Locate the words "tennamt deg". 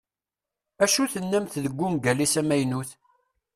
1.13-1.81